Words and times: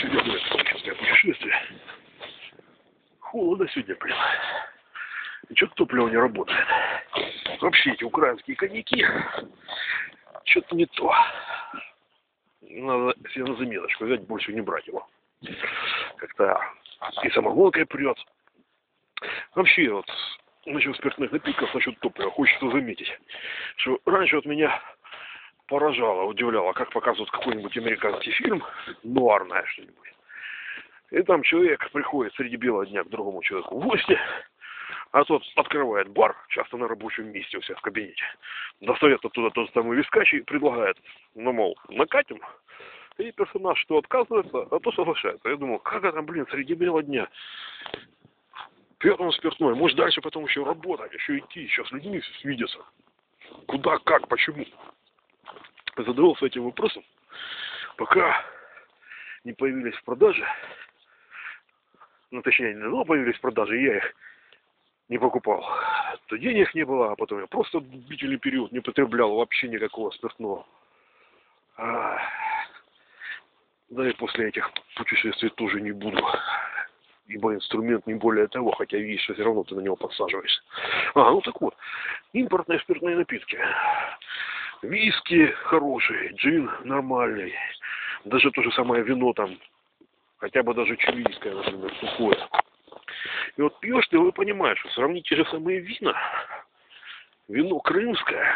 очередное 0.00 0.40
космическое 0.40 0.94
путешествие. 0.94 1.54
Холодно 3.20 3.68
сегодня, 3.68 3.96
блин. 3.96 4.16
И 5.48 5.54
что-то 5.54 5.74
топливо 5.74 6.08
не 6.08 6.16
работает. 6.16 6.66
Вообще 7.60 7.92
эти 7.92 8.04
украинские 8.04 8.56
коньяки, 8.56 9.06
что-то 10.44 10.76
не 10.76 10.86
то. 10.86 11.12
Надо 12.62 13.14
себе 13.30 13.44
на 13.44 13.56
заметочку 13.56 14.04
взять, 14.04 14.26
больше 14.26 14.52
не 14.52 14.60
брать 14.60 14.86
его. 14.86 15.06
Как-то 16.16 16.60
и 17.22 17.30
самогонкой 17.30 17.86
прет. 17.86 18.16
Вообще 19.54 19.90
вот 19.90 20.06
насчет 20.66 20.96
спиртных 20.96 21.32
напитков, 21.32 21.74
насчет 21.74 21.98
топлива, 22.00 22.30
хочется 22.30 22.70
заметить, 22.70 23.10
что 23.76 23.98
раньше 24.06 24.36
от 24.36 24.46
меня 24.46 24.80
поражало, 25.70 26.24
удивляло, 26.24 26.72
как 26.72 26.90
показывают 26.90 27.30
какой-нибудь 27.30 27.76
американский 27.78 28.32
фильм, 28.32 28.62
нуарное 29.04 29.64
что-нибудь. 29.66 30.12
И 31.12 31.22
там 31.22 31.42
человек 31.42 31.88
приходит 31.92 32.34
среди 32.34 32.56
белого 32.56 32.84
дня 32.86 33.04
к 33.04 33.08
другому 33.08 33.40
человеку 33.42 33.78
в 33.78 33.84
гости, 33.84 34.18
а 35.12 35.24
тот 35.24 35.44
открывает 35.54 36.08
бар, 36.08 36.36
часто 36.48 36.76
на 36.76 36.88
рабочем 36.88 37.30
месте 37.32 37.56
у 37.56 37.62
себя 37.62 37.76
в 37.76 37.82
кабинете, 37.82 38.24
достает 38.80 39.24
оттуда 39.24 39.50
тот 39.50 39.70
самый 39.72 39.96
вискач 39.96 40.34
и 40.34 40.40
предлагает, 40.40 40.96
ну, 41.36 41.52
мол, 41.52 41.78
накатим, 41.88 42.40
и 43.18 43.30
персонаж 43.30 43.78
что 43.78 43.98
отказывается, 43.98 44.66
а 44.72 44.80
то 44.80 44.92
соглашается. 44.92 45.48
Я 45.48 45.56
думал, 45.56 45.78
как 45.78 46.02
это, 46.02 46.20
блин, 46.20 46.46
среди 46.50 46.74
белого 46.74 47.04
дня 47.04 47.28
пьет 48.98 49.20
он 49.20 49.30
спиртное, 49.32 49.76
может 49.76 49.96
дальше 49.96 50.20
потом 50.20 50.46
еще 50.46 50.64
работать, 50.64 51.12
еще 51.12 51.38
идти, 51.38 51.60
еще 51.60 51.84
с 51.84 51.92
людьми 51.92 52.20
видеться. 52.42 52.78
Куда, 53.66 53.98
как, 53.98 54.26
почему? 54.26 54.64
Задавался 55.96 56.46
этим 56.46 56.64
вопросом, 56.64 57.04
пока 57.96 58.42
не 59.44 59.52
появились 59.52 59.96
в 59.96 60.04
продаже, 60.04 60.46
ну 62.30 62.42
точнее, 62.42 62.74
не 62.74 62.80
давно 62.80 63.04
появились 63.04 63.36
в 63.36 63.40
продаже, 63.40 63.80
я 63.80 63.96
их 63.96 64.14
не 65.08 65.18
покупал. 65.18 65.66
То 66.26 66.36
денег 66.36 66.74
не 66.74 66.84
было, 66.84 67.12
а 67.12 67.16
потом 67.16 67.40
я 67.40 67.46
просто 67.46 67.80
длительный 67.80 68.38
период 68.38 68.70
не 68.72 68.80
потреблял 68.80 69.34
вообще 69.34 69.68
никакого 69.68 70.10
спиртного. 70.10 70.64
А, 71.76 72.18
да 73.88 74.08
и 74.08 74.12
после 74.12 74.48
этих 74.48 74.70
путешествий 74.94 75.50
тоже 75.50 75.80
не 75.80 75.92
буду. 75.92 76.24
Ибо 77.26 77.54
инструмент 77.54 78.06
не 78.06 78.14
более 78.14 78.46
того, 78.48 78.72
хотя 78.72 78.98
видишь, 78.98 79.22
что 79.24 79.34
все 79.34 79.44
равно 79.44 79.64
ты 79.64 79.74
на 79.74 79.80
него 79.80 79.96
подсаживаешься. 79.96 80.62
А, 81.14 81.30
ну 81.30 81.40
так 81.40 81.60
вот, 81.60 81.74
импортные 82.32 82.78
спиртные 82.80 83.16
напитки. 83.16 83.58
Виски 84.82 85.46
хорошие, 85.64 86.32
джин 86.34 86.70
нормальный. 86.84 87.54
Даже 88.24 88.50
то 88.50 88.62
же 88.62 88.72
самое 88.72 89.02
вино 89.02 89.32
там, 89.34 89.58
хотя 90.38 90.62
бы 90.62 90.72
даже 90.74 90.96
чилийское, 90.96 91.54
например, 91.54 91.94
сухое. 92.00 92.48
И 93.56 93.62
вот 93.62 93.78
пьешь 93.80 94.08
ты, 94.08 94.18
вы 94.18 94.32
понимаешь, 94.32 94.78
что 94.78 94.88
сравнить 94.90 95.26
те 95.26 95.36
же 95.36 95.44
самые 95.46 95.80
вина, 95.80 96.16
вино 97.48 97.78
крымское, 97.80 98.54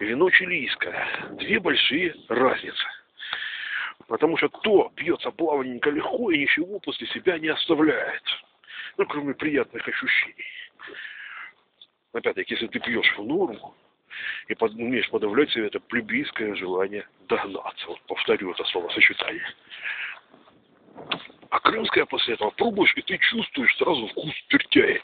вино 0.00 0.28
чилийское, 0.28 1.08
две 1.32 1.58
большие 1.58 2.14
разницы. 2.28 2.84
Потому 4.06 4.36
что 4.36 4.48
то 4.48 4.92
пьется 4.94 5.30
плавненько 5.30 5.88
легко 5.88 6.30
и 6.30 6.38
ничего 6.38 6.78
после 6.80 7.06
себя 7.08 7.38
не 7.38 7.48
оставляет. 7.48 8.22
Ну, 8.98 9.06
кроме 9.06 9.34
приятных 9.34 9.88
ощущений. 9.88 10.44
Опять-таки, 12.12 12.54
если 12.54 12.66
ты 12.66 12.78
пьешь 12.78 13.16
в 13.16 13.24
норму, 13.24 13.74
и 14.48 14.54
под, 14.54 14.72
умеешь 14.74 15.08
подавлять 15.10 15.50
себе 15.50 15.66
это 15.66 15.80
плебейское 15.80 16.54
желание 16.54 17.06
догнаться. 17.28 17.86
Вот 17.86 18.00
повторю 18.06 18.52
это 18.52 18.64
словосочетание. 18.64 19.46
А 21.50 21.60
крымское 21.60 22.04
после 22.06 22.34
этого 22.34 22.50
пробуешь, 22.50 22.94
и 22.96 23.02
ты 23.02 23.18
чувствуешь 23.18 23.76
сразу 23.76 24.06
вкус 24.08 24.34
спиртяи. 24.46 25.00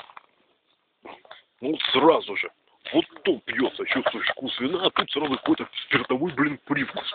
Ну, 1.61 1.77
сразу 1.92 2.37
же. 2.37 2.50
Вот 2.93 3.04
то 3.22 3.38
пьется, 3.44 3.84
чувствуешь 3.87 4.28
вкус 4.31 4.59
вина, 4.59 4.87
а 4.87 4.91
тут 4.91 5.10
сразу 5.10 5.37
какой-то 5.37 5.69
спиртовой, 5.84 6.32
блин, 6.32 6.59
привкус. 6.65 7.15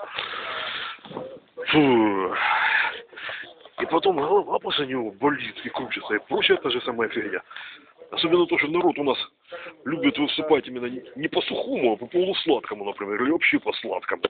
Фу. 1.67 2.35
И 3.81 3.85
потом 3.87 4.15
голова 4.17 4.59
после 4.59 4.87
него 4.87 5.11
болит 5.11 5.55
и 5.65 5.69
крутится, 5.69 6.15
и 6.15 6.19
прочая 6.19 6.57
та 6.57 6.69
же 6.69 6.79
самая 6.81 7.09
фигня. 7.09 7.41
Особенно 8.11 8.45
то, 8.45 8.57
что 8.57 8.67
народ 8.67 8.97
у 8.97 9.03
нас 9.03 9.17
любит 9.85 10.17
высыпать 10.17 10.67
именно 10.67 10.87
не 11.15 11.27
по 11.27 11.41
сухому, 11.41 11.93
а 11.93 11.97
по 11.97 12.07
полусладкому, 12.07 12.85
например, 12.85 13.23
или 13.23 13.31
вообще 13.31 13.59
по 13.59 13.71
сладкому. 13.73 14.23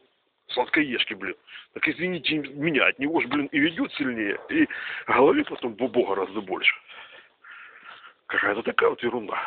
Сладкоежки, 0.50 1.16
блин. 1.16 1.36
Так 1.74 1.88
извините 1.88 2.38
меня, 2.38 2.86
от 2.86 3.00
него 3.00 3.20
же, 3.20 3.28
блин, 3.28 3.48
и 3.48 3.60
ведет 3.60 3.92
сильнее, 3.94 4.38
и 4.50 4.68
голове 5.08 5.44
потом 5.44 5.74
бобо 5.74 6.06
гораздо 6.06 6.42
больше. 6.42 6.76
Какая-то 8.28 8.62
такая 8.62 8.90
вот 8.90 9.02
ерунда. 9.02 9.42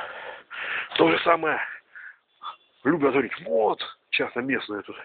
То 0.97 1.11
же 1.11 1.19
самое 1.21 1.61
любят 2.85 3.13
говорить, 3.13 3.33
вот, 3.45 3.81
часто 4.11 4.41
местные 4.41 4.83
тут 4.83 4.97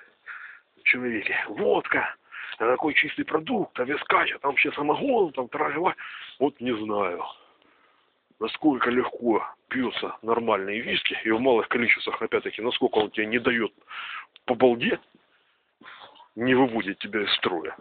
человеки, 0.84 1.36
водка, 1.48 2.16
это 2.56 2.72
такой 2.72 2.94
чистый 2.94 3.24
продукт, 3.24 3.80
а 3.80 3.84
вискач, 3.84 4.32
а 4.32 4.40
там 4.40 4.52
вообще 4.52 4.72
самогон, 4.72 5.32
там 5.34 5.48
трава. 5.50 5.96
Вот 6.40 6.60
не 6.60 6.76
знаю 6.76 7.24
насколько 8.44 8.90
легко 8.90 9.42
пьются 9.70 10.18
нормальные 10.22 10.82
виски, 10.82 11.18
и 11.24 11.32
в 11.32 11.40
малых 11.40 11.70
количествах, 11.70 12.22
опять-таки, 12.22 12.62
насколько 12.62 12.98
он 12.98 13.10
тебе 13.10 13.26
не 13.26 13.40
дает 13.40 13.72
по 14.46 14.54
балде, 14.54 15.00
не 16.36 16.54
выводит 16.54 17.00
тебя 17.00 17.22
из 17.22 17.34
строя. 17.36 17.74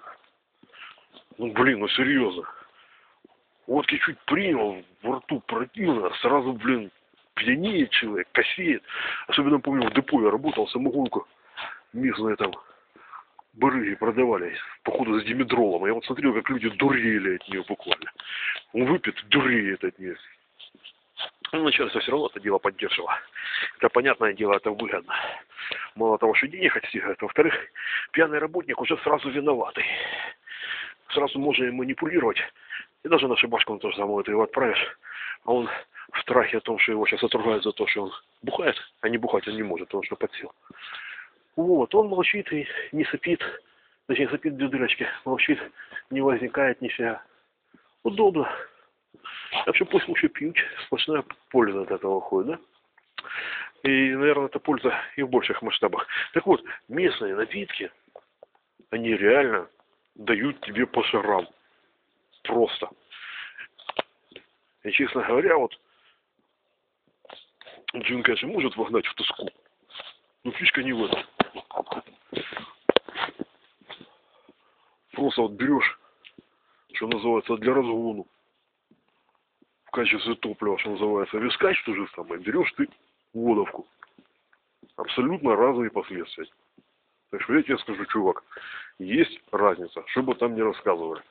Ну, 1.37 1.53
блин, 1.53 1.81
ну 1.81 1.89
серьезно. 1.89 2.45
Водки 3.67 3.99
чуть 3.99 4.21
принял, 4.21 4.84
в 5.03 5.12
рту 5.12 5.41
противно, 5.41 6.11
сразу, 6.21 6.53
блин, 6.53 6.93
пьянеет 7.34 7.91
человек, 7.91 8.28
косеет. 8.31 8.84
Особенно 9.27 9.59
помню, 9.59 9.89
в 9.89 9.95
депо 9.95 10.22
я 10.22 10.31
работал, 10.31 10.69
самогонку 10.69 11.27
местные 11.93 12.37
там 12.37 12.53
барыги 13.55 13.97
продавали, 13.97 14.56
походу, 14.84 15.21
с 15.21 15.25
димедролом. 15.25 15.87
Я 15.87 15.95
вот 15.95 16.05
смотрел, 16.05 16.33
как 16.34 16.49
люди 16.51 16.69
дурели 16.71 17.37
от 17.37 17.49
нее 17.49 17.65
буквально. 17.69 18.12
Он 18.72 18.84
выпит, 18.84 19.17
дуреет 19.28 19.83
от 19.83 19.99
нее. 19.99 20.17
Ну, 21.53 21.65
начальство 21.65 22.01
все 22.01 22.11
равно 22.11 22.29
это 22.29 22.41
дело 22.41 22.59
поддерживало. 22.59 23.15
Это 23.77 23.91
понятное 23.91 24.33
дело, 24.33 24.55
это 24.55 24.71
выгодно. 24.71 25.15
Мало 25.95 26.19
того, 26.19 26.35
что 26.35 26.49
денег 26.49 26.75
отстигает, 26.77 27.21
во-вторых, 27.21 27.55
пьяный 28.13 28.39
работник 28.39 28.81
уже 28.81 28.97
сразу 28.99 29.29
виноватый. 29.29 29.85
Сразу 31.11 31.39
можно 31.39 31.65
им 31.65 31.77
манипулировать. 31.77 32.39
И 33.05 33.09
даже 33.09 33.29
на 33.29 33.37
шибашку 33.37 33.75
он 33.75 33.81
тоже 33.81 33.97
самое 33.97 34.25
ты 34.25 34.31
его 34.31 34.45
отправишь. 34.45 34.97
А 35.45 35.53
он 35.53 35.69
в 36.13 36.21
страхе 36.21 36.59
о 36.59 36.61
том, 36.61 36.79
что 36.79 36.93
его 36.93 37.07
сейчас 37.07 37.23
отругают 37.23 37.65
за 37.65 37.73
то, 37.73 37.87
что 37.87 38.05
он 38.05 38.13
бухает, 38.41 38.77
а 39.03 39.11
не 39.11 39.19
бухать 39.19 39.47
он 39.47 39.55
не 39.55 39.63
может, 39.63 39.89
потому 39.89 40.05
что 40.05 40.17
подсел. 40.17 40.53
Вот, 41.57 41.95
он 41.95 42.09
молчит 42.09 42.51
и 42.51 42.67
не 42.93 43.05
сопит, 43.05 43.43
точнее 44.07 44.31
сопит 44.31 44.57
две 44.57 44.69
дырочки, 44.69 45.07
молчит, 45.27 45.59
не 46.09 46.23
возникает 46.23 46.81
нифига. 46.81 47.23
Удобно. 48.05 48.51
Так 49.65 49.77
что 49.77 49.84
пусть 49.84 50.09
лучше 50.09 50.28
пьют, 50.28 50.56
сплошная 50.87 51.25
польза 51.50 51.83
от 51.83 51.91
этого 51.91 52.17
уходит, 52.17 52.59
да? 52.59 53.28
И, 53.83 54.15
наверное, 54.15 54.47
это 54.47 54.59
польза 54.59 54.95
и 55.17 55.23
в 55.23 55.28
больших 55.28 55.61
масштабах. 55.62 56.06
Так 56.33 56.47
вот, 56.47 56.62
местные 56.89 57.34
напитки, 57.34 57.91
они 58.91 59.15
реально 59.15 59.69
дают 60.15 60.61
тебе 60.61 60.87
по 60.87 61.03
шарам. 61.05 61.49
Просто. 62.43 62.89
И, 64.84 64.91
честно 64.93 65.22
говоря, 65.22 65.56
вот 65.56 65.78
Джин, 67.95 68.22
конечно, 68.22 68.49
может 68.49 68.77
вогнать 68.77 69.06
в 69.06 69.15
тоску. 69.15 69.49
Но 70.45 70.53
фишка 70.53 70.83
не 70.83 70.93
в 70.93 71.05
этом. 71.05 71.22
Просто 75.12 75.43
вот 75.43 75.53
берешь, 75.53 75.99
что 76.95 77.07
называется, 77.07 77.57
для 77.57 77.75
разгону 77.75 78.27
качестве 79.92 80.34
топлива, 80.34 80.78
что 80.78 80.91
называется, 80.91 81.39
вискач 81.39 81.83
то 81.84 81.94
же 81.94 82.09
самое, 82.16 82.41
берешь 82.41 82.72
ты 82.72 82.89
водовку. 83.33 83.86
Абсолютно 84.97 85.54
разные 85.54 85.91
последствия. 85.91 86.47
Так 87.30 87.42
что 87.42 87.54
я 87.54 87.62
тебе 87.62 87.78
скажу, 87.78 88.04
чувак, 88.06 88.42
есть 88.98 89.41
разница, 89.53 90.03
что 90.09 90.22
бы 90.22 90.34
там 90.34 90.54
ни 90.54 90.60
рассказывали. 90.60 91.22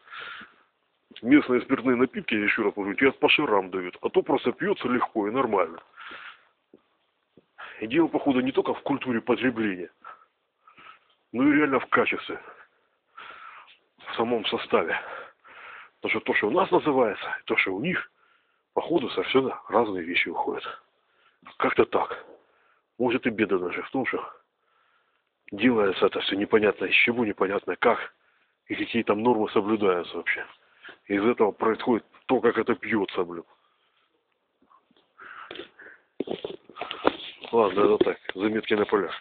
Местные 1.22 1.62
спиртные 1.62 1.96
напитки, 1.96 2.34
я 2.34 2.44
еще 2.44 2.64
раз 2.64 2.74
говорю, 2.74 2.96
тебе 2.96 3.12
по 3.12 3.30
шарам 3.30 3.70
дают, 3.70 3.98
а 4.02 4.10
то 4.10 4.22
просто 4.22 4.52
пьется 4.52 4.88
легко 4.88 5.28
и 5.28 5.32
нормально. 5.32 5.80
И 7.82 7.88
дело, 7.88 8.08
походу, 8.08 8.42
не 8.42 8.52
только 8.52 8.74
в 8.74 8.82
культуре 8.82 9.22
потребления, 9.22 9.90
но 11.32 11.44
и 11.48 11.54
реально 11.54 11.80
в 11.80 11.88
качестве, 11.88 12.40
в 13.98 14.16
самом 14.16 14.46
составе. 14.46 15.00
Потому 16.02 16.20
что 16.20 16.32
то, 16.32 16.34
что 16.36 16.48
у 16.48 16.52
нас 16.52 16.72
называется, 16.72 17.38
то, 17.46 17.56
что 17.58 17.76
у 17.76 17.80
них, 17.80 18.11
походу 18.82 19.12
совершенно 19.12 19.62
разные 19.70 20.04
вещи 20.04 20.30
уходят. 20.30 20.64
Как-то 21.58 21.86
так. 21.86 22.26
Может 22.98 23.28
и 23.28 23.30
беда 23.30 23.60
даже 23.60 23.84
в 23.84 23.92
том, 23.92 24.08
что 24.08 24.28
делается 25.52 26.08
это 26.08 26.20
все 26.22 26.36
непонятно 26.36 26.86
из 26.86 26.96
чего, 26.96 27.24
непонятно 27.24 27.76
как, 27.76 28.00
и 28.66 28.76
какие 28.76 29.04
там 29.04 29.22
нормы 29.22 29.50
соблюдаются 29.52 30.18
вообще. 30.18 30.46
Из 31.06 31.24
этого 31.24 31.52
происходит 31.52 32.04
то, 32.26 32.40
как 32.40 32.58
это 32.58 32.74
пьется, 32.74 33.24
блин. 33.24 33.44
Ладно, 37.52 37.82
это 37.82 37.98
так, 38.04 38.18
заметки 38.34 38.74
на 38.74 38.86
полях. 38.86 39.14